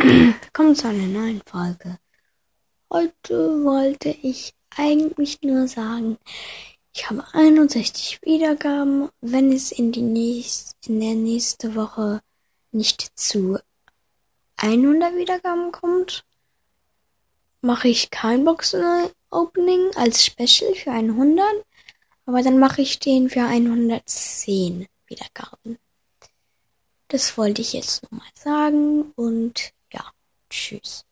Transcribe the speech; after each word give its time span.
Willkommen 0.00 0.74
zu 0.74 0.88
einer 0.88 1.06
neuen 1.06 1.42
Folge. 1.44 1.98
Heute 2.90 3.64
wollte 3.64 4.10
ich 4.10 4.54
eigentlich 4.76 5.42
nur 5.42 5.66
sagen, 5.68 6.18
ich 6.94 7.10
habe 7.10 7.24
61 7.32 8.20
Wiedergaben. 8.22 9.08
Wenn 9.20 9.52
es 9.52 9.72
in, 9.72 9.92
die 9.92 10.02
nächst, 10.02 10.76
in 10.86 11.00
der 11.00 11.14
nächste 11.14 11.74
Woche 11.74 12.20
nicht 12.72 13.10
zu 13.18 13.58
100 14.56 15.14
Wiedergaben 15.16 15.72
kommt, 15.72 16.24
mache 17.60 17.88
ich 17.88 18.10
kein 18.10 18.44
Boxen-Opening 18.44 19.90
als 19.96 20.24
Special 20.24 20.74
für 20.74 20.92
100. 20.92 21.44
Aber 22.26 22.42
dann 22.42 22.58
mache 22.58 22.82
ich 22.82 22.98
den 22.98 23.28
für 23.30 23.42
110 23.42 24.86
Wiedergaben. 25.06 25.78
Das 27.08 27.36
wollte 27.36 27.60
ich 27.62 27.72
jetzt 27.74 28.02
nochmal 28.04 28.28
sagen 28.34 29.12
und 29.16 29.72
ja, 29.92 30.10
tschüss. 30.50 31.04